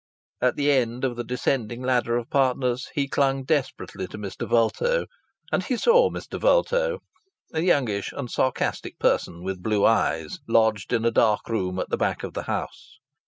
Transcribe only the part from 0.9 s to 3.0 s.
of the descending ladder of partners